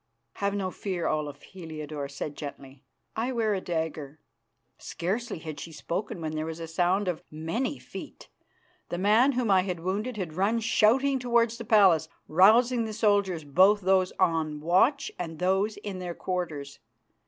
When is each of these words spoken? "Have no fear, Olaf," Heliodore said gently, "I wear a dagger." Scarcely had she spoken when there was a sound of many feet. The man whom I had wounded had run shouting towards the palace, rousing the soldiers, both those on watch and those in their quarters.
"Have 0.37 0.55
no 0.55 0.71
fear, 0.71 1.05
Olaf," 1.05 1.43
Heliodore 1.43 2.09
said 2.09 2.35
gently, 2.35 2.83
"I 3.15 3.31
wear 3.31 3.53
a 3.53 3.61
dagger." 3.61 4.19
Scarcely 4.79 5.37
had 5.37 5.59
she 5.59 5.71
spoken 5.71 6.19
when 6.21 6.33
there 6.33 6.47
was 6.47 6.59
a 6.59 6.65
sound 6.67 7.07
of 7.07 7.21
many 7.29 7.77
feet. 7.77 8.27
The 8.89 8.97
man 8.97 9.33
whom 9.33 9.51
I 9.51 9.61
had 9.61 9.81
wounded 9.81 10.17
had 10.17 10.33
run 10.33 10.59
shouting 10.59 11.19
towards 11.19 11.59
the 11.59 11.65
palace, 11.65 12.09
rousing 12.27 12.85
the 12.85 12.93
soldiers, 12.93 13.43
both 13.43 13.81
those 13.81 14.11
on 14.17 14.59
watch 14.59 15.11
and 15.19 15.37
those 15.37 15.77
in 15.77 15.99
their 15.99 16.15
quarters. 16.15 16.79